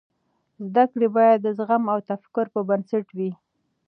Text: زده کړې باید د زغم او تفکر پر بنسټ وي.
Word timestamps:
زده 0.65 0.83
کړې 0.91 1.07
باید 1.17 1.37
د 1.41 1.47
زغم 1.57 1.83
او 1.93 1.99
تفکر 2.09 2.45
پر 2.53 2.61
بنسټ 2.69 3.05
وي. 3.17 3.31